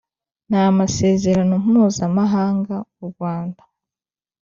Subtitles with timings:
[0.49, 3.63] n amasezerano mpuzamahanga u Rwanda